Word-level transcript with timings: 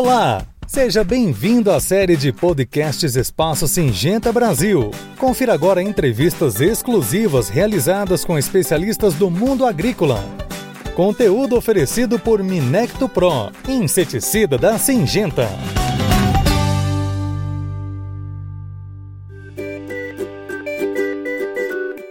Olá! 0.00 0.46
Seja 0.64 1.02
bem-vindo 1.02 1.72
à 1.72 1.80
série 1.80 2.16
de 2.16 2.32
podcasts 2.32 3.16
Espaço 3.16 3.66
Singenta 3.66 4.32
Brasil. 4.32 4.92
Confira 5.18 5.52
agora 5.52 5.82
entrevistas 5.82 6.60
exclusivas 6.60 7.48
realizadas 7.48 8.24
com 8.24 8.38
especialistas 8.38 9.14
do 9.14 9.28
mundo 9.28 9.66
agrícola. 9.66 10.24
Conteúdo 10.94 11.56
oferecido 11.56 12.16
por 12.16 12.44
Minecto 12.44 13.08
Pro, 13.08 13.50
inseticida 13.68 14.56
da 14.56 14.78
Singenta. 14.78 15.48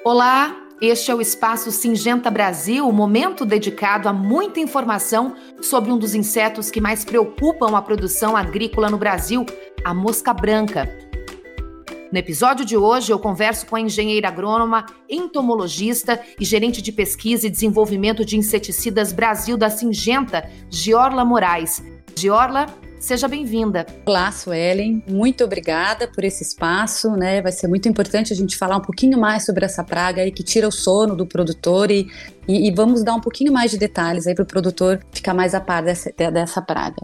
Olá, 0.04 0.54
este 0.80 1.10
é 1.10 1.16
o 1.16 1.22
Espaço 1.22 1.72
Singenta 1.72 2.30
Brasil, 2.30 2.92
momento 2.92 3.46
dedicado 3.46 4.08
a 4.08 4.14
muita 4.14 4.60
informação 4.60 5.36
sobre 5.60 5.92
um 5.92 5.98
dos 5.98 6.14
insetos 6.14 6.70
que 6.70 6.80
mais 6.80 7.04
preocupam 7.04 7.76
a 7.76 7.82
produção 7.82 8.38
agrícola 8.38 8.90
no 8.90 8.98
Brasil, 8.98 9.44
a 9.84 9.94
mosca 9.94 10.34
branca. 10.34 10.88
No 12.12 12.18
episódio 12.18 12.64
de 12.64 12.78
hoje, 12.78 13.12
eu 13.12 13.20
converso 13.20 13.66
com 13.66 13.76
a 13.76 13.82
engenheira 13.82 14.28
agrônoma, 14.28 14.86
entomologista 15.10 16.22
e 16.40 16.46
gerente 16.46 16.82
de 16.82 16.92
pesquisa 16.92 17.48
e 17.48 17.50
desenvolvimento 17.50 18.24
de 18.24 18.38
inseticidas 18.38 19.12
Brasil 19.12 19.58
da 19.58 19.70
Singenta, 19.70 20.50
Giorla 20.70 21.26
Moraes. 21.26 21.84
Giorla, 22.16 22.68
Seja 23.00 23.28
bem-vinda. 23.28 23.86
Olá, 24.06 24.32
Suelen. 24.32 25.04
Muito 25.08 25.44
obrigada 25.44 26.08
por 26.08 26.24
esse 26.24 26.42
espaço, 26.42 27.12
né? 27.12 27.42
Vai 27.42 27.52
ser 27.52 27.68
muito 27.68 27.88
importante 27.88 28.34
a 28.34 28.36
gente 28.36 28.58
falar 28.58 28.76
um 28.78 28.82
pouquinho 28.82 29.20
mais 29.20 29.46
sobre 29.46 29.66
essa 29.66 29.84
praga 29.84 30.24
aí 30.24 30.32
que 30.32 30.44
tira 30.44 30.68
o 30.68 30.72
sono 30.72 31.16
do 31.16 31.26
produtor 31.26 31.92
e, 31.92 32.08
e, 32.48 32.68
e 32.68 32.72
vamos 32.72 33.04
dar 33.04 33.14
um 33.14 33.22
pouquinho 33.22 33.54
mais 33.54 33.70
de 33.70 33.78
detalhes 33.78 34.26
aí 34.26 34.34
para 34.34 34.44
o 34.44 34.48
produtor 34.48 35.00
ficar 35.12 35.36
mais 35.36 35.54
a 35.54 35.62
par 35.62 35.84
dessa, 35.84 36.12
dessa 36.12 36.60
praga. 36.60 36.98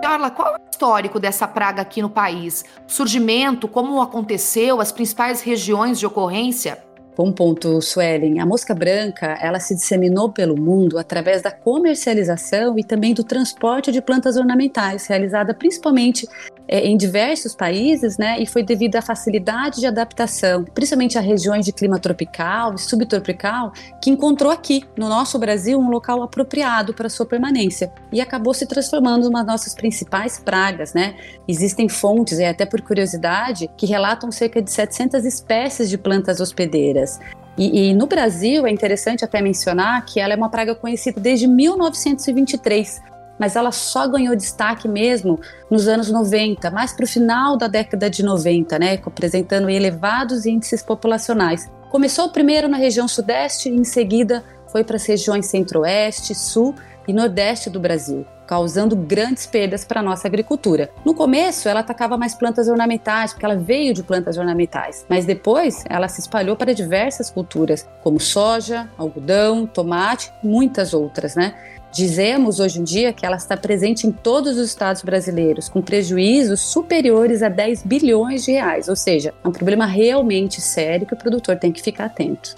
Carla, 0.00 0.30
qual 0.30 0.54
é 0.54 0.58
o 0.58 0.70
histórico 0.70 1.18
dessa 1.18 1.48
praga 1.48 1.82
aqui 1.82 2.00
no 2.00 2.08
país? 2.08 2.64
Surgimento, 2.86 3.66
como 3.66 4.00
aconteceu, 4.00 4.80
as 4.80 4.92
principais 4.92 5.42
regiões 5.42 5.98
de 5.98 6.06
ocorrência? 6.06 6.89
Bom 7.22 7.32
ponto, 7.32 7.82
Suelen. 7.82 8.40
A 8.40 8.46
mosca 8.46 8.74
branca, 8.74 9.36
ela 9.42 9.60
se 9.60 9.74
disseminou 9.74 10.32
pelo 10.32 10.58
mundo 10.58 10.96
através 10.96 11.42
da 11.42 11.50
comercialização 11.50 12.78
e 12.78 12.82
também 12.82 13.12
do 13.12 13.22
transporte 13.22 13.92
de 13.92 14.00
plantas 14.00 14.38
ornamentais, 14.38 15.06
realizada 15.06 15.52
principalmente 15.52 16.26
é, 16.66 16.86
em 16.86 16.96
diversos 16.96 17.54
países, 17.54 18.16
né, 18.16 18.40
e 18.40 18.46
foi 18.46 18.62
devido 18.62 18.96
à 18.96 19.02
facilidade 19.02 19.80
de 19.80 19.86
adaptação, 19.86 20.64
principalmente 20.64 21.18
a 21.18 21.20
regiões 21.20 21.66
de 21.66 21.72
clima 21.72 21.98
tropical 21.98 22.74
e 22.74 22.78
subtropical, 22.78 23.72
que 24.00 24.08
encontrou 24.08 24.52
aqui, 24.52 24.84
no 24.96 25.08
nosso 25.08 25.36
Brasil, 25.38 25.78
um 25.78 25.90
local 25.90 26.22
apropriado 26.22 26.94
para 26.94 27.08
sua 27.08 27.26
permanência 27.26 27.92
e 28.12 28.20
acabou 28.20 28.54
se 28.54 28.66
transformando 28.66 29.28
uma 29.28 29.40
das 29.40 29.54
nossas 29.54 29.74
principais 29.74 30.38
pragas, 30.38 30.94
né? 30.94 31.16
Existem 31.48 31.88
fontes, 31.88 32.38
e 32.38 32.44
até 32.44 32.64
por 32.64 32.80
curiosidade, 32.80 33.68
que 33.76 33.84
relatam 33.84 34.30
cerca 34.30 34.62
de 34.62 34.70
700 34.70 35.24
espécies 35.24 35.90
de 35.90 35.98
plantas 35.98 36.40
hospedeiras. 36.40 37.09
E, 37.58 37.90
e, 37.90 37.94
no 37.94 38.06
Brasil 38.06 38.66
é 38.66 38.70
interessante 38.70 39.24
até 39.24 39.42
mencionar 39.42 40.04
que 40.04 40.20
ela 40.20 40.32
é 40.32 40.36
uma 40.36 40.48
praga 40.48 40.74
conhecida 40.74 41.20
desde 41.20 41.46
1923, 41.46 43.02
mas 43.38 43.56
ela 43.56 43.72
só 43.72 44.06
ganhou 44.06 44.36
destaque 44.36 44.86
mesmo 44.86 45.40
nos 45.70 45.88
anos 45.88 46.10
90, 46.10 46.70
mais 46.70 46.92
para 46.92 47.04
o 47.04 47.08
final 47.08 47.56
da 47.56 47.66
década 47.66 48.08
de 48.08 48.22
90, 48.22 48.78
né, 48.78 48.98
apresentando 49.04 49.68
elevados 49.68 50.46
índices 50.46 50.82
populacionais. 50.82 51.70
Começou 51.90 52.28
primeiro 52.28 52.68
na 52.68 52.76
região 52.76 53.08
sudeste 53.08 53.68
e 53.68 53.74
em 53.74 53.84
seguida 53.84 54.44
foi 54.68 54.84
para 54.84 54.96
as 54.96 55.04
regiões 55.04 55.46
centro-oeste, 55.46 56.34
sul 56.34 56.74
e 57.08 57.12
nordeste 57.12 57.68
do 57.68 57.80
Brasil, 57.80 58.24
causando 58.50 58.96
grandes 58.96 59.46
perdas 59.46 59.84
para 59.84 60.00
a 60.00 60.02
nossa 60.02 60.26
agricultura. 60.26 60.90
No 61.04 61.14
começo, 61.14 61.68
ela 61.68 61.78
atacava 61.78 62.18
mais 62.18 62.34
plantas 62.34 62.66
ornamentais, 62.66 63.32
porque 63.32 63.44
ela 63.46 63.54
veio 63.54 63.94
de 63.94 64.02
plantas 64.02 64.36
ornamentais, 64.36 65.06
mas 65.08 65.24
depois 65.24 65.84
ela 65.88 66.08
se 66.08 66.20
espalhou 66.20 66.56
para 66.56 66.74
diversas 66.74 67.30
culturas, 67.30 67.88
como 68.02 68.18
soja, 68.18 68.90
algodão, 68.98 69.68
tomate, 69.68 70.32
muitas 70.42 70.92
outras, 70.92 71.36
né? 71.36 71.54
Dizemos 71.92 72.58
hoje 72.58 72.80
em 72.80 72.84
dia 72.84 73.12
que 73.12 73.24
ela 73.24 73.36
está 73.36 73.56
presente 73.56 74.04
em 74.08 74.10
todos 74.10 74.58
os 74.58 74.66
estados 74.66 75.02
brasileiros, 75.02 75.68
com 75.68 75.80
prejuízos 75.80 76.60
superiores 76.60 77.44
a 77.44 77.48
10 77.48 77.84
bilhões 77.84 78.44
de 78.44 78.50
reais, 78.50 78.88
ou 78.88 78.96
seja, 78.96 79.32
é 79.44 79.48
um 79.48 79.52
problema 79.52 79.86
realmente 79.86 80.60
sério 80.60 81.06
que 81.06 81.14
o 81.14 81.16
produtor 81.16 81.56
tem 81.56 81.70
que 81.70 81.80
ficar 81.80 82.06
atento. 82.06 82.56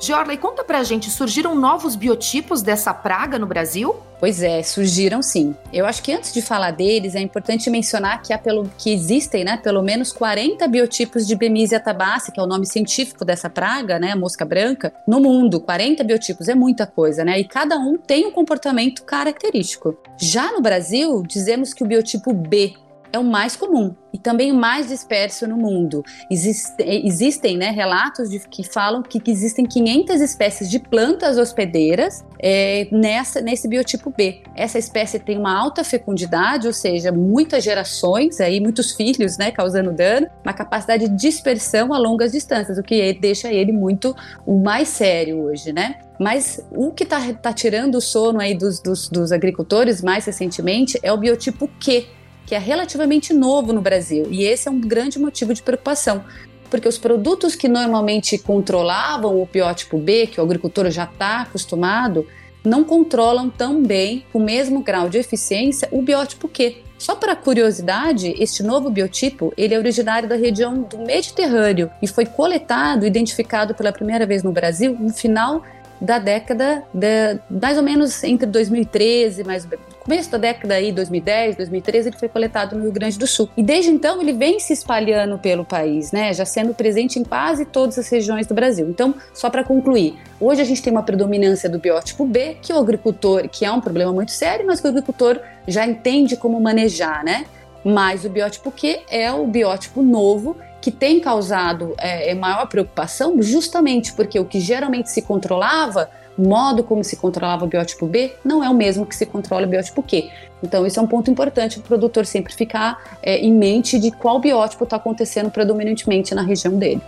E 0.00 0.36
conta 0.36 0.62
pra 0.62 0.84
gente, 0.84 1.10
surgiram 1.10 1.54
novos 1.54 1.96
biotipos 1.96 2.62
dessa 2.62 2.94
praga 2.94 3.38
no 3.38 3.46
Brasil? 3.46 3.96
Pois 4.20 4.42
é, 4.42 4.62
surgiram 4.62 5.22
sim. 5.22 5.54
Eu 5.72 5.86
acho 5.86 6.02
que 6.02 6.12
antes 6.12 6.32
de 6.32 6.40
falar 6.40 6.70
deles, 6.70 7.14
é 7.14 7.20
importante 7.20 7.68
mencionar 7.70 8.22
que, 8.22 8.32
há 8.32 8.38
pelo, 8.38 8.68
que 8.78 8.92
existem 8.92 9.44
né, 9.44 9.56
pelo 9.56 9.82
menos 9.82 10.12
40 10.12 10.66
biotipos 10.68 11.26
de 11.26 11.36
Bemisia 11.36 11.78
tabaci, 11.78 12.32
que 12.32 12.40
é 12.40 12.42
o 12.42 12.46
nome 12.46 12.66
científico 12.66 13.24
dessa 13.24 13.50
praga, 13.50 13.98
né, 13.98 14.14
mosca 14.14 14.44
branca, 14.44 14.92
no 15.06 15.20
mundo. 15.20 15.60
40 15.60 16.02
biotipos 16.04 16.48
é 16.48 16.54
muita 16.54 16.86
coisa, 16.86 17.24
né? 17.24 17.38
E 17.38 17.44
cada 17.44 17.76
um 17.76 17.96
tem 17.96 18.26
um 18.26 18.32
comportamento 18.32 19.02
característico. 19.04 19.96
Já 20.16 20.52
no 20.52 20.60
Brasil, 20.60 21.22
dizemos 21.26 21.72
que 21.72 21.84
o 21.84 21.86
biotipo 21.86 22.32
B 22.32 22.74
é 23.12 23.18
o 23.18 23.24
mais 23.24 23.56
comum 23.56 23.94
e 24.12 24.18
também 24.18 24.50
o 24.50 24.54
mais 24.54 24.88
disperso 24.88 25.46
no 25.46 25.56
mundo. 25.56 26.02
Existe, 26.30 26.74
existem 26.78 27.56
né, 27.56 27.70
relatos 27.70 28.30
de, 28.30 28.40
que 28.40 28.62
falam 28.62 29.02
que, 29.02 29.20
que, 29.20 29.30
existem 29.30 29.66
500 29.66 30.20
espécies 30.20 30.70
de 30.70 30.78
plantas 30.78 31.36
hospedeiras 31.36 32.24
é, 32.38 32.88
nessa, 32.90 33.40
nesse 33.40 33.68
biotipo 33.68 34.12
B. 34.16 34.42
Essa 34.54 34.78
espécie 34.78 35.18
tem 35.18 35.38
uma 35.38 35.54
alta 35.54 35.84
fecundidade, 35.84 36.66
ou 36.66 36.72
seja, 36.72 37.12
muitas 37.12 37.62
gerações, 37.62 38.40
aí, 38.40 38.60
muitos 38.60 38.92
filhos 38.92 39.36
né, 39.36 39.50
causando 39.50 39.92
dano, 39.92 40.26
uma 40.44 40.52
capacidade 40.52 41.08
de 41.08 41.16
dispersão 41.16 41.92
a 41.92 41.98
longas 41.98 42.32
distâncias, 42.32 42.78
o 42.78 42.82
que 42.82 43.12
deixa 43.14 43.52
ele 43.52 43.72
muito 43.72 44.14
o 44.46 44.58
mais 44.58 44.88
sério 44.88 45.42
hoje, 45.42 45.72
né? 45.72 45.96
Mas 46.18 46.60
o 46.72 46.90
que 46.90 47.04
está 47.04 47.32
tá 47.32 47.52
tirando 47.52 47.94
o 47.94 48.00
sono 48.00 48.40
aí 48.40 48.52
dos, 48.52 48.80
dos, 48.80 49.08
dos 49.08 49.30
agricultores 49.30 50.02
mais 50.02 50.24
recentemente 50.24 50.98
é 51.00 51.12
o 51.12 51.16
biotipo 51.16 51.68
Q, 51.68 52.06
que 52.48 52.54
é 52.54 52.58
relativamente 52.58 53.34
novo 53.34 53.74
no 53.74 53.82
Brasil, 53.82 54.26
e 54.30 54.42
esse 54.42 54.68
é 54.68 54.70
um 54.70 54.80
grande 54.80 55.18
motivo 55.18 55.52
de 55.52 55.60
preocupação, 55.60 56.24
porque 56.70 56.88
os 56.88 56.96
produtos 56.96 57.54
que 57.54 57.68
normalmente 57.68 58.38
controlavam 58.38 59.38
o 59.38 59.44
biótipo 59.44 59.98
B, 59.98 60.28
que 60.28 60.40
o 60.40 60.44
agricultor 60.44 60.90
já 60.90 61.04
está 61.04 61.42
acostumado, 61.42 62.26
não 62.64 62.82
controlam 62.82 63.50
tão 63.50 63.82
bem, 63.82 64.24
com 64.32 64.38
o 64.38 64.42
mesmo 64.42 64.82
grau 64.82 65.10
de 65.10 65.18
eficiência, 65.18 65.88
o 65.92 66.00
biótipo 66.00 66.48
Q. 66.48 66.78
Só 66.98 67.14
para 67.14 67.36
curiosidade, 67.36 68.34
este 68.38 68.62
novo 68.62 68.88
biotipo 68.88 69.52
ele 69.54 69.74
é 69.74 69.78
originário 69.78 70.26
da 70.26 70.34
região 70.34 70.80
do 70.80 71.00
Mediterrâneo 71.00 71.90
e 72.00 72.08
foi 72.08 72.24
coletado 72.24 73.04
e 73.04 73.08
identificado 73.08 73.74
pela 73.74 73.92
primeira 73.92 74.24
vez 74.24 74.42
no 74.42 74.52
Brasil 74.52 74.96
no 74.98 75.12
final 75.12 75.62
da 76.00 76.18
década 76.18 76.82
de, 76.94 77.38
mais 77.50 77.76
ou 77.76 77.82
menos 77.82 78.24
entre 78.24 78.46
2013, 78.46 79.44
mais 79.44 79.66
começo 80.08 80.30
da 80.30 80.38
década 80.38 80.72
aí 80.72 80.90
2010, 80.90 81.56
2013, 81.56 82.08
ele 82.08 82.16
foi 82.16 82.30
coletado 82.30 82.74
no 82.74 82.84
Rio 82.84 82.92
Grande 82.92 83.18
do 83.18 83.26
Sul. 83.26 83.46
E 83.54 83.62
desde 83.62 83.90
então 83.90 84.22
ele 84.22 84.32
vem 84.32 84.58
se 84.58 84.72
espalhando 84.72 85.38
pelo 85.38 85.66
país, 85.66 86.12
né, 86.12 86.32
já 86.32 86.46
sendo 86.46 86.72
presente 86.72 87.18
em 87.18 87.24
quase 87.24 87.66
todas 87.66 87.98
as 87.98 88.08
regiões 88.08 88.46
do 88.46 88.54
Brasil. 88.54 88.88
Então, 88.88 89.14
só 89.34 89.50
para 89.50 89.62
concluir, 89.62 90.18
hoje 90.40 90.62
a 90.62 90.64
gente 90.64 90.82
tem 90.82 90.90
uma 90.90 91.02
predominância 91.02 91.68
do 91.68 91.78
biótipo 91.78 92.24
B, 92.24 92.56
que 92.62 92.72
o 92.72 92.78
agricultor, 92.78 93.50
que 93.50 93.66
é 93.66 93.70
um 93.70 93.82
problema 93.82 94.10
muito 94.10 94.32
sério, 94.32 94.66
mas 94.66 94.80
que 94.80 94.86
o 94.86 94.90
agricultor 94.90 95.40
já 95.66 95.86
entende 95.86 96.38
como 96.38 96.58
manejar, 96.58 97.22
né? 97.22 97.44
Mas 97.84 98.24
o 98.24 98.30
biótipo 98.30 98.70
Q 98.70 99.00
é 99.10 99.30
o 99.30 99.46
biótipo 99.46 100.02
novo 100.02 100.56
que 100.80 100.90
tem 100.90 101.20
causado 101.20 101.94
é, 101.98 102.34
maior 102.34 102.66
preocupação, 102.66 103.42
justamente 103.42 104.14
porque 104.14 104.40
o 104.40 104.46
que 104.46 104.58
geralmente 104.58 105.10
se 105.10 105.20
controlava, 105.20 106.08
modo 106.38 106.84
como 106.84 107.02
se 107.02 107.16
controlava 107.16 107.64
o 107.64 107.68
biótipo 107.68 108.06
B, 108.06 108.34
não 108.44 108.62
é 108.62 108.68
o 108.68 108.74
mesmo 108.74 109.04
que 109.04 109.16
se 109.16 109.26
controla 109.26 109.66
o 109.66 109.68
biótipo 109.68 110.02
Q. 110.02 110.30
Então, 110.62 110.86
isso 110.86 110.98
é 110.98 111.02
um 111.02 111.06
ponto 111.06 111.30
importante 111.30 111.78
para 111.78 111.84
o 111.84 111.88
produtor 111.88 112.24
sempre 112.24 112.54
ficar 112.54 113.18
é, 113.22 113.38
em 113.38 113.52
mente 113.52 113.98
de 113.98 114.10
qual 114.10 114.38
biótipo 114.38 114.84
está 114.84 114.96
acontecendo 114.96 115.50
predominantemente 115.50 116.34
na 116.34 116.42
região 116.42 116.76
dele. 116.76 117.02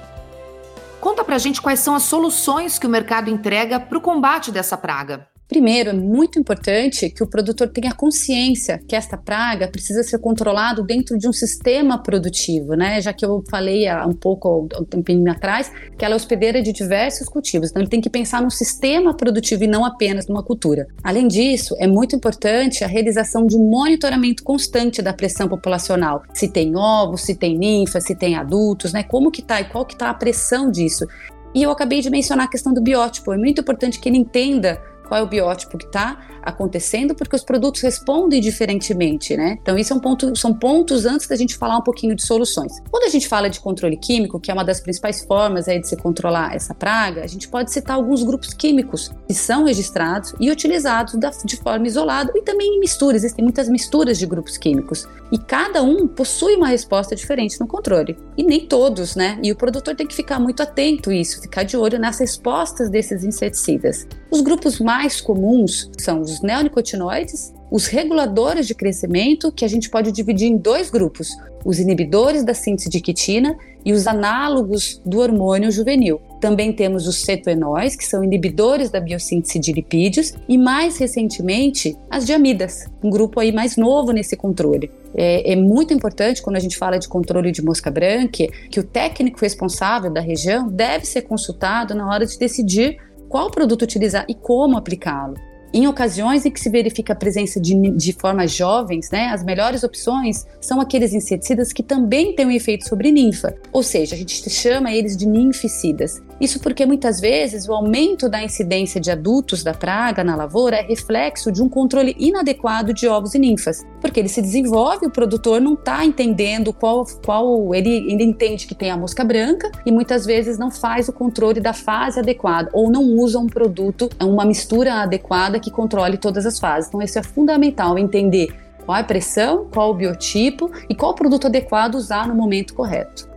Conta 1.01 1.25
pra 1.25 1.39
gente 1.39 1.63
quais 1.63 1.81
são 1.81 1.95
as 1.95 2.03
soluções 2.03 2.79
que 2.79 2.87
o 2.87 2.91
mercado 2.91 3.31
entrega 3.31 3.81
para 3.81 3.97
o 3.97 4.01
combate 4.01 4.53
dessa 4.53 4.77
praga. 4.77 5.30
Primeiro, 5.51 5.91
é 5.91 5.93
muito 5.93 6.39
importante 6.39 7.11
que 7.11 7.25
o 7.25 7.27
produtor 7.27 7.67
tenha 7.71 7.93
consciência 7.93 8.81
que 8.87 8.95
esta 8.95 9.17
praga 9.17 9.67
precisa 9.67 10.05
ser 10.05 10.19
controlado 10.19 10.81
dentro 10.85 11.19
de 11.19 11.29
um 11.29 11.33
sistema 11.33 11.99
produtivo, 11.99 12.75
né? 12.75 13.01
Já 13.01 13.13
que 13.13 13.27
eu 13.27 13.43
falei 13.51 13.89
há 13.89 14.07
um 14.07 14.13
pouco, 14.13 14.69
um 14.81 14.85
tempinho 14.85 15.29
atrás, 15.29 15.73
que 15.99 16.05
ela 16.05 16.15
é 16.15 16.17
hospedeira 16.17 16.63
de 16.63 16.73
diversos 16.73 17.29
cultivos. 17.29 17.71
Então, 17.71 17.83
ele 17.83 17.91
tem 17.91 18.01
que 18.01 18.09
pensar 18.09 18.41
num 18.41 18.49
sistema 18.49 19.13
produtivo 19.13 19.65
e 19.65 19.67
não 19.67 19.85
apenas 19.85 20.29
numa 20.29 20.45
cultura. 20.45 20.87
Além 21.03 21.27
disso, 21.27 21.75
é 21.81 21.87
muito 21.89 22.15
importante 22.15 22.85
a 22.85 22.87
realização 22.87 23.45
de 23.45 23.57
um 23.57 23.69
monitoramento 23.69 24.45
constante 24.45 25.03
da 25.03 25.13
pressão 25.13 25.49
populacional. 25.49 26.23
Se 26.33 26.47
tem 26.47 26.77
ovos, 26.77 27.23
se 27.23 27.35
tem 27.35 27.59
ninfas, 27.59 28.05
se 28.05 28.15
tem 28.15 28.37
adultos, 28.37 28.93
né? 28.93 29.03
Como 29.03 29.33
que 29.33 29.43
tá 29.43 29.61
e 29.61 29.65
qual 29.65 29.85
que 29.85 29.97
tá 29.97 30.11
a 30.11 30.15
pressão 30.15 30.71
disso. 30.71 31.09
E 31.53 31.65
eu 31.65 31.73
acabei 31.73 32.01
de 32.01 32.09
mencionar 32.09 32.47
a 32.47 32.49
questão 32.49 32.73
do 32.73 32.81
biótipo. 32.81 33.33
É 33.33 33.37
muito 33.37 33.61
importante 33.61 33.99
que 33.99 34.09
ele 34.09 34.19
entenda 34.19 34.81
qual 35.11 35.21
é 35.21 35.25
o 35.25 35.27
biótipo 35.27 35.77
que 35.77 35.87
está 35.87 36.21
acontecendo, 36.41 37.17
porque 37.17 37.35
os 37.35 37.43
produtos 37.43 37.83
respondem 37.83 38.41
diferentemente, 38.41 39.37
né? 39.37 39.59
Então, 39.61 39.77
isso 39.77 39.93
é 39.93 39.97
um 39.97 39.99
ponto, 39.99 40.37
são 40.39 40.55
pontos 40.55 41.05
antes 41.05 41.27
da 41.27 41.35
gente 41.35 41.57
falar 41.57 41.77
um 41.77 41.83
pouquinho 41.83 42.15
de 42.15 42.23
soluções. 42.23 42.73
Quando 42.89 43.05
a 43.05 43.09
gente 43.09 43.27
fala 43.27 43.51
de 43.51 43.59
controle 43.59 43.97
químico, 43.97 44.39
que 44.39 44.53
é 44.53 44.55
uma 44.55 44.65
das 44.65 44.81
principais 44.81 45.25
formas 45.25 45.67
aí 45.67 45.81
de 45.81 45.89
se 45.89 45.97
controlar 45.97 46.55
essa 46.55 46.73
praga, 46.73 47.25
a 47.25 47.27
gente 47.27 47.49
pode 47.49 47.73
citar 47.73 47.97
alguns 47.97 48.23
grupos 48.23 48.55
químicos 48.55 49.11
que 49.27 49.35
são 49.35 49.65
registrados 49.65 50.33
e 50.39 50.49
utilizados 50.49 51.15
da, 51.15 51.31
de 51.45 51.57
forma 51.57 51.89
isolada 51.89 52.33
e 52.37 52.43
também 52.43 52.77
em 52.77 52.81
misturas. 52.81 53.25
Existem 53.25 53.43
muitas 53.45 53.69
misturas 53.69 54.17
de 54.17 54.27
grupos 54.27 54.57
químicos 54.57 55.09
e 55.33 55.39
cada 55.39 55.83
um 55.83 56.07
possui 56.07 56.55
uma 56.55 56.69
resposta 56.69 57.17
diferente 57.17 57.59
no 57.61 57.67
controle. 57.67 58.17
E 58.37 58.45
nem 58.45 58.67
todos, 58.67 59.17
né? 59.17 59.39
E 59.43 59.51
o 59.51 59.57
produtor 59.57 59.97
tem 59.97 60.07
que 60.07 60.15
ficar 60.15 60.39
muito 60.39 60.63
atento 60.63 61.11
a 61.11 61.15
isso, 61.15 61.43
ficar 61.43 61.65
de 61.65 61.77
olho 61.77 61.99
nas 61.99 62.19
respostas 62.19 62.89
desses 62.89 63.25
inseticidas. 63.25 64.07
Os 64.31 64.41
grupos 64.41 64.79
mais 64.79 65.00
comuns 65.21 65.91
são 65.99 66.21
os 66.21 66.43
neonicotinoides, 66.43 67.55
os 67.71 67.87
reguladores 67.87 68.67
de 68.67 68.75
crescimento, 68.75 69.53
que 69.53 69.65
a 69.65 69.69
gente 69.69 69.89
pode 69.89 70.11
dividir 70.11 70.49
em 70.49 70.57
dois 70.57 70.91
grupos: 70.91 71.31
os 71.65 71.79
inibidores 71.79 72.45
da 72.45 72.53
síntese 72.53 72.91
de 72.91 73.01
quitina 73.01 73.57
e 73.85 73.93
os 73.93 74.07
análogos 74.07 75.01
do 75.07 75.21
hormônio 75.21 75.71
juvenil. 75.71 76.21
Também 76.41 76.73
temos 76.73 77.07
os 77.07 77.23
cetoenóis, 77.23 77.97
que 77.97 78.05
são 78.05 78.25
inibidores 78.25 78.91
da 78.91 79.01
biossíntese 79.01 79.59
de 79.59 79.73
lipídios, 79.73 80.35
e 80.49 80.59
mais 80.59 80.99
recentemente 80.99 81.97
as 82.11 82.27
diamidas, 82.27 82.87
um 83.03 83.11
grupo 83.11 83.41
aí 83.41 83.53
mais 83.53 83.77
novo 83.77 84.13
nesse 84.13 84.37
controle. 84.37 84.91
É, 85.15 85.53
é, 85.53 85.57
muito 85.57 85.93
importante 85.93 86.41
quando 86.41 86.57
a 86.57 86.61
gente 86.61 86.77
fala 86.77 86.99
de 86.99 87.09
controle 87.09 87.51
de 87.51 87.63
mosca 87.63 87.91
branca 87.91 88.47
que 88.71 88.79
o 88.79 88.85
técnico 88.85 89.41
responsável 89.41 90.11
da 90.11 90.21
região 90.21 90.69
deve 90.69 91.05
ser 91.05 91.23
consultado 91.23 91.97
na 91.97 92.09
hora 92.09 92.25
de 92.25 92.39
decidir 92.39 92.99
qual 93.31 93.49
produto 93.49 93.83
utilizar 93.83 94.27
e 94.29 94.35
como 94.35 94.77
aplicá-lo. 94.77 95.35
Em 95.73 95.87
ocasiões 95.87 96.45
em 96.45 96.51
que 96.51 96.59
se 96.59 96.69
verifica 96.69 97.13
a 97.13 97.17
presença 97.17 97.61
de, 97.61 97.75
de 97.93 98.13
formas 98.13 98.51
jovens, 98.51 99.09
né, 99.13 99.27
as 99.27 99.45
melhores 99.45 99.85
opções 99.85 100.45
são 100.61 100.81
aqueles 100.81 101.15
inseticidas 101.15 101.73
que 101.73 101.83
também 101.83 102.35
têm 102.35 102.47
um 102.47 102.51
efeito 102.51 102.89
sobre 102.89 103.13
ninfa, 103.13 103.55
ou 103.73 103.85
seja, 103.85 104.17
a 104.17 104.19
gente 104.19 104.51
chama 104.51 104.93
eles 104.93 105.17
de 105.17 105.27
ninficidas. 105.27 106.21
Isso 106.41 106.59
porque 106.59 106.87
muitas 106.87 107.21
vezes 107.21 107.69
o 107.69 107.73
aumento 107.73 108.29
da 108.29 108.43
incidência 108.43 109.01
de 109.01 109.11
adultos 109.11 109.63
da 109.63 109.75
praga 109.75 110.25
na 110.25 110.35
lavoura 110.35 110.77
é 110.77 110.83
reflexo 110.83 111.53
de 111.53 111.63
um 111.63 111.69
controle 111.69 112.17
inadequado 112.19 112.95
de 112.95 113.07
ovos 113.07 113.35
e 113.35 113.39
ninfas, 113.39 113.85
porque 114.01 114.19
ele 114.19 114.29
se 114.29 114.41
desenvolve, 114.41 115.07
o 115.07 115.11
produtor 115.11 115.61
não 115.61 115.75
está 115.75 116.05
entendendo 116.05 116.73
qual, 116.73 117.05
qual 117.25 117.75
ele, 117.75 118.11
ele 118.11 118.25
entende 118.25 118.67
que 118.67 118.75
tem 118.75 118.91
a 118.91 118.97
mosca 118.97 119.23
branca 119.23 119.71
e 119.85 119.93
muitas 119.93 120.25
vezes 120.25 120.59
não 120.59 120.71
faz 120.71 121.09
o 121.09 121.13
controle 121.13 121.61
da 121.61 121.75
fase 121.75 122.19
adequada 122.19 122.71
ou 122.73 122.91
não 122.91 123.03
usa 123.03 123.39
um 123.39 123.47
produto, 123.47 124.09
uma 124.19 124.45
mistura 124.45 124.95
adequada 124.95 125.61
que 125.61 125.71
controle 125.71 126.17
todas 126.17 126.47
as 126.47 126.59
fases. 126.59 126.89
Então, 126.89 127.03
isso 127.03 127.19
é 127.19 127.23
fundamental 127.23 127.99
entender 127.99 128.49
qual 128.87 128.97
é 128.97 129.03
a 129.03 129.05
pressão, 129.05 129.69
qual 129.73 129.91
o 129.91 129.95
biotipo 129.95 130.71
e 130.89 130.95
qual 130.95 131.15
produto 131.15 131.47
adequado 131.47 131.95
usar 131.95 132.27
no 132.27 132.35
momento 132.35 132.75
correto. 132.75 133.30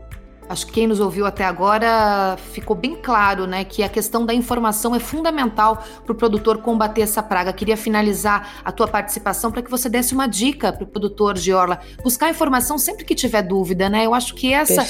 Acho 0.54 0.68
que 0.68 0.74
quem 0.74 0.86
nos 0.86 1.00
ouviu 1.00 1.26
até 1.26 1.44
agora 1.44 2.38
ficou 2.52 2.76
bem 2.76 2.96
claro, 2.96 3.48
né, 3.48 3.64
que 3.64 3.82
a 3.82 3.90
questão 3.90 4.24
da 4.24 4.36
informação 4.36 4.96
é 4.96 5.00
fundamental 5.00 5.84
para 6.04 6.14
o 6.14 6.16
produtor 6.16 6.60
combater 6.60 7.02
essa 7.02 7.24
praga. 7.24 7.52
Queria 7.52 7.76
finalizar 7.76 8.62
a 8.64 8.72
tua 8.72 8.88
participação 8.88 9.52
para 9.52 9.64
que 9.64 9.72
você 9.72 9.90
desse 9.90 10.14
uma 10.14 10.28
dica 10.28 10.72
para 10.72 10.84
o 10.84 10.88
produtor 10.88 11.34
de 11.34 11.52
orla, 11.52 11.80
buscar 12.04 12.30
informação 12.30 12.78
sempre 12.78 13.04
que 13.04 13.16
tiver 13.16 13.42
dúvida, 13.42 13.90
né? 13.90 14.06
Eu 14.06 14.14
acho 14.14 14.36
que 14.36 14.54
essa, 14.54 14.84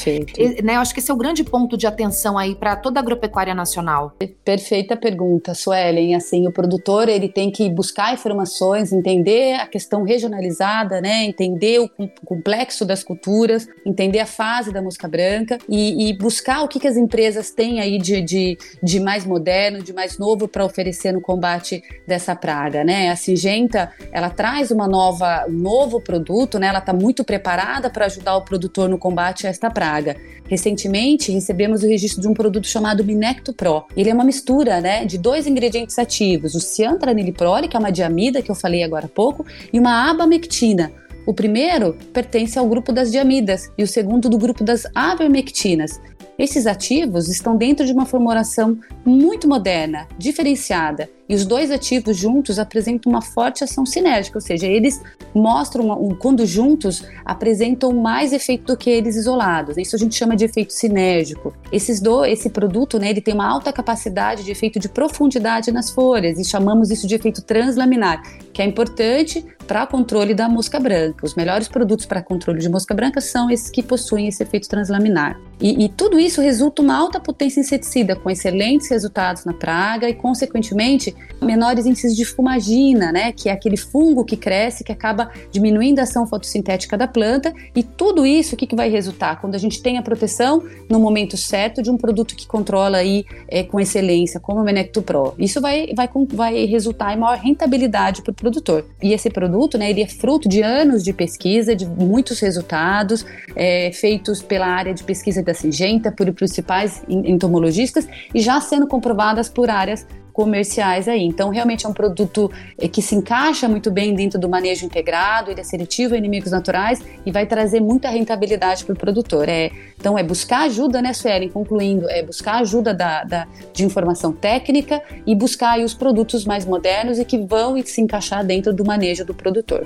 né, 0.62 0.76
eu 0.76 0.82
acho 0.82 0.94
que 0.94 1.00
esse 1.00 1.10
é 1.10 1.14
o 1.14 1.18
grande 1.18 1.46
ponto 1.46 1.78
de 1.78 1.88
atenção 1.88 2.38
aí 2.38 2.56
para 2.56 2.76
toda 2.76 3.00
a 3.00 3.02
agropecuária 3.02 3.56
nacional. 3.56 4.18
Perfeita 4.44 4.98
pergunta, 4.98 5.54
Suelen. 5.54 6.14
Assim, 6.14 6.46
o 6.46 6.52
produtor 6.52 7.08
ele 7.08 7.30
tem 7.30 7.50
que 7.50 7.70
buscar 7.70 8.14
informações, 8.14 8.92
entender 8.92 9.56
a 9.56 9.68
questão 9.68 10.04
regionalizada, 10.04 11.00
né? 11.00 11.24
Entender 11.24 11.80
o 11.80 11.90
complexo 12.26 12.84
das 12.84 13.02
culturas, 13.02 13.66
entender 13.86 14.20
a 14.20 14.26
fase 14.26 14.74
da 14.74 14.82
mosca 14.82 15.08
branca 15.08 15.53
branca 15.54 15.60
e, 15.70 16.10
e 16.10 16.14
buscar 16.14 16.64
o 16.64 16.68
que, 16.68 16.80
que 16.80 16.88
as 16.88 16.98
empresas 16.98 17.52
têm 17.52 17.80
aí 17.80 17.98
de, 17.98 18.22
de, 18.22 18.58
de 18.82 19.00
mais 19.00 19.26
moderno, 19.26 19.84
de 19.84 19.94
mais 19.94 20.18
novo 20.18 20.48
para 20.48 20.66
oferecer 20.66 21.12
no 21.12 21.22
combate 21.22 21.84
dessa 22.08 22.36
praga, 22.36 22.84
né? 22.84 23.10
A 23.10 23.16
Singenta, 23.16 23.92
ela 24.12 24.30
traz 24.30 24.72
uma 24.72 24.88
nova, 24.88 25.46
um 25.48 25.54
novo 25.54 26.02
produto, 26.02 26.60
né? 26.60 26.68
Ela 26.68 26.80
está 26.80 26.94
muito 26.94 27.24
preparada 27.24 27.90
para 27.90 28.06
ajudar 28.06 28.36
o 28.36 28.42
produtor 28.42 28.90
no 28.90 28.98
combate 28.98 29.48
a 29.48 29.50
esta 29.50 29.70
praga. 29.70 30.16
Recentemente, 30.48 31.32
recebemos 31.32 31.84
o 31.84 31.88
registro 31.88 32.22
de 32.22 32.28
um 32.28 32.34
produto 32.34 32.68
chamado 32.68 33.04
Minecto 33.04 33.54
Pro. 33.54 33.86
Ele 33.96 34.10
é 34.10 34.14
uma 34.14 34.26
mistura, 34.26 34.82
né, 34.82 35.06
de 35.06 35.18
dois 35.18 35.48
ingredientes 35.48 35.98
ativos, 35.98 36.54
o 36.54 36.60
ciantraniliprole, 36.60 37.68
que 37.68 37.78
é 37.78 37.80
uma 37.80 37.92
diamida 37.92 38.42
que 38.42 38.52
eu 38.52 38.56
falei 38.56 38.84
agora 38.84 39.06
há 39.06 39.10
pouco, 39.10 39.46
e 39.72 39.80
uma 39.80 40.10
abamectina, 40.10 40.92
o 41.26 41.34
primeiro 41.34 41.94
pertence 42.12 42.58
ao 42.58 42.68
grupo 42.68 42.92
das 42.92 43.12
diamidas 43.12 43.72
e 43.78 43.84
o 43.84 43.88
segundo 43.88 44.30
do 44.30 44.38
grupo 44.38 44.64
das 44.64 44.86
avermectinas. 44.96 46.00
Esses 46.38 46.66
ativos 46.66 47.30
estão 47.30 47.56
dentro 47.56 47.86
de 47.86 47.94
uma 47.94 48.06
formulação 48.06 48.78
muito 49.06 49.48
moderna, 49.48 50.08
diferenciada, 50.18 51.10
e 51.30 51.36
os 51.36 51.46
dois 51.46 51.72
ativos 51.72 52.18
juntos 52.18 52.60
apresentam 52.60 53.12
uma 53.12 53.22
forte 53.22 53.64
ação 53.64 53.86
sinérgica, 53.86 54.38
ou 54.38 54.42
seja, 54.42 54.68
eles 54.68 55.02
mostram, 55.34 56.16
quando 56.20 56.46
juntos, 56.46 57.04
apresentam 57.24 57.94
mais 57.94 58.34
efeito 58.34 58.66
do 58.66 58.78
que 58.78 58.90
eles 58.90 59.16
isolados. 59.16 59.78
Isso 59.78 59.96
a 59.96 60.00
gente 60.00 60.16
chama 60.16 60.36
de 60.36 60.46
efeito 60.46 60.74
sinérgico. 60.74 61.54
Esses 61.72 62.02
esse 62.28 62.50
produto, 62.50 63.00
né, 63.00 63.10
ele 63.10 63.22
tem 63.22 63.34
uma 63.34 63.48
alta 63.48 63.72
capacidade 63.72 64.44
de 64.44 64.52
efeito 64.52 64.80
de 64.80 64.90
profundidade 64.90 65.72
nas 65.72 65.90
folhas 65.90 66.38
e 66.38 66.44
chamamos 66.44 66.92
isso 66.92 67.08
de 67.08 67.16
efeito 67.16 67.42
translaminar, 67.42 68.22
que 68.52 68.62
é 68.62 68.66
importante 68.66 69.46
para 69.66 69.88
controle 69.88 70.34
da 70.34 70.50
mosca 70.50 70.80
branca. 70.80 71.26
Os 71.26 71.36
melhores 71.36 71.68
produtos 71.68 72.06
para 72.06 72.22
controle 72.22 72.60
de 72.60 72.68
mosca 72.68 72.94
branca 72.94 73.22
são 73.22 73.50
esses 73.50 73.70
que 73.70 73.82
possuem 73.82 74.28
esse 74.28 74.44
efeito 74.44 74.68
translaminar. 74.68 75.40
E, 75.62 75.86
e 75.86 75.90
tudo 75.90 76.20
isso 76.20 76.42
resulta 76.42 76.82
uma 76.82 76.96
alta 76.96 77.20
potência 77.20 77.60
inseticida, 77.60 78.16
com 78.16 78.30
excelentes 78.30 78.90
resultados 78.90 79.46
na 79.46 79.54
praga 79.54 80.10
e, 80.10 80.14
consequentemente, 80.14 81.16
menores 81.42 81.86
índices 81.86 82.16
de 82.16 82.26
fumagina, 82.26 83.12
né, 83.12 83.32
que 83.32 83.50
é 83.50 83.52
aquele 83.52 83.78
fungo 83.78 84.26
que 84.26 84.36
cresce, 84.36 84.84
que 84.84 84.92
acaba 84.92 85.30
diminuindo 85.52 86.00
a 86.00 86.04
ação 86.04 86.26
fotossintética 86.26 86.98
da 86.98 87.08
planta. 87.08 87.54
E 87.76 87.84
tudo 87.84 88.26
isso, 88.26 88.56
o 88.56 88.58
que, 88.58 88.68
que 88.68 88.76
vai 88.76 88.90
resultar? 88.90 89.40
Quando 89.40 89.56
a 89.56 89.58
gente 89.58 89.82
tem 89.82 89.98
a 89.98 90.02
proteção 90.02 90.64
no 90.90 91.00
momento 91.00 91.38
certo 91.38 91.82
de 91.82 91.92
um 91.92 91.98
produto 91.98 92.36
que 92.36 92.48
controla 92.48 92.98
aí 92.98 93.26
é, 93.48 93.64
com 93.64 93.80
excelência, 93.80 94.40
como 94.40 94.62
o 94.62 94.64
Menecto 94.64 95.02
Pro. 95.02 95.34
Isso 95.38 95.62
vai, 95.62 95.94
vai, 95.96 96.10
vai 96.30 96.66
resultar 96.66 97.14
em 97.14 97.20
maior 97.20 97.38
rentabilidade 97.38 98.22
para 98.22 98.32
o 98.32 98.36
produtor. 98.36 98.86
E 99.02 99.14
esse 99.14 99.30
produto, 99.30 99.78
né, 99.78 99.90
ele 99.90 100.02
é 100.02 100.08
fruto 100.08 100.48
de 100.48 100.62
anos 100.62 101.04
de 101.04 101.14
pesquisa, 101.14 101.76
de 101.76 101.86
muitos 101.86 102.40
resultados 102.40 103.26
é, 103.56 103.92
feitos 103.92 104.42
pela 104.42 104.68
área 104.68 104.94
de 104.94 105.04
pesquisa 105.04 105.43
da 105.44 105.54
Singenta, 105.54 106.12
por 106.12 106.32
principais 106.34 107.04
entomologistas 107.08 108.08
e 108.34 108.40
já 108.40 108.60
sendo 108.62 108.88
comprovadas 108.88 109.50
por 109.50 109.70
áreas 109.70 110.06
comerciais 110.34 111.08
aí. 111.08 111.22
Então, 111.22 111.50
realmente 111.50 111.86
é 111.86 111.90
um 111.90 111.94
produto 111.94 112.52
eh, 112.78 112.88
que 112.88 113.02
se 113.02 113.16
encaixa 113.16 113.70
muito 113.70 113.92
bem 113.92 114.14
dentro 114.16 114.40
do 114.40 114.50
manejo 114.50 114.84
integrado, 114.84 115.52
ele 115.52 115.62
é 115.62 115.64
seletivo 115.64 116.16
a 116.16 116.18
inimigos 116.18 116.52
naturais 116.52 117.00
e 117.24 117.32
vai 117.32 117.46
trazer 117.46 117.80
muita 117.80 118.10
rentabilidade 118.10 118.84
para 118.84 118.94
o 118.94 118.98
produtor. 118.98 119.48
É, 119.48 119.72
então, 119.98 120.18
é 120.18 120.24
buscar 120.24 120.64
ajuda, 120.64 121.02
né, 121.02 121.14
Suelen? 121.14 121.50
Concluindo, 121.50 122.10
é 122.10 122.24
buscar 122.24 122.56
ajuda 122.56 122.94
da, 122.94 123.24
da, 123.24 123.48
de 123.72 123.86
informação 123.86 124.34
técnica 124.34 125.02
e 125.26 125.36
buscar 125.36 125.80
os 125.80 125.94
produtos 125.94 126.46
mais 126.46 126.66
modernos 126.66 127.20
e 127.20 127.26
que 127.26 127.38
vão 127.38 127.80
se 127.86 128.02
encaixar 128.02 128.44
dentro 128.44 128.74
do 128.74 128.84
manejo 128.84 129.24
do 129.24 129.36
produtor. 129.36 129.86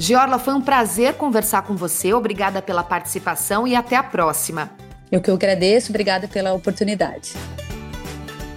Giorla, 0.00 0.38
foi 0.38 0.54
um 0.54 0.62
prazer 0.62 1.12
conversar 1.12 1.60
com 1.60 1.76
você. 1.76 2.14
Obrigada 2.14 2.62
pela 2.62 2.82
participação 2.82 3.68
e 3.68 3.76
até 3.76 3.96
a 3.96 4.02
próxima. 4.02 4.70
Eu 5.12 5.20
que 5.20 5.30
eu 5.30 5.34
agradeço, 5.34 5.90
obrigada 5.90 6.26
pela 6.26 6.54
oportunidade. 6.54 7.34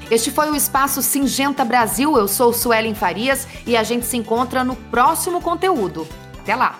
Este 0.10 0.32
foi 0.32 0.50
o 0.50 0.56
Espaço 0.56 1.02
Singenta 1.02 1.66
Brasil. 1.66 2.18
Eu 2.18 2.30
sou 2.30 2.54
Suelen 2.54 2.96
Farias 2.96 3.46
e 3.68 3.76
a 3.76 3.84
gente 3.84 4.06
se 4.06 4.16
encontra 4.16 4.64
no 4.64 4.78
próximo 4.78 5.42
conteúdo. 5.42 6.08
Até 6.40 6.56
lá! 6.56 6.78